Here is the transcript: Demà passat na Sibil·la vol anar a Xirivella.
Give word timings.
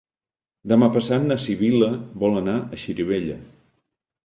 Demà 0.71 0.89
passat 0.95 1.27
na 1.33 1.37
Sibil·la 1.43 1.91
vol 2.25 2.41
anar 2.43 2.59
a 2.79 2.83
Xirivella. 2.87 3.39